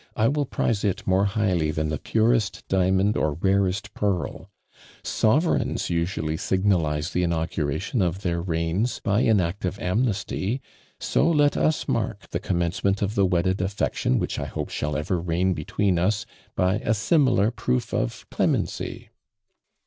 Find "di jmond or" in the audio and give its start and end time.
2.67-3.33